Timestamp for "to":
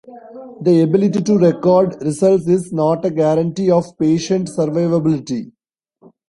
1.21-1.37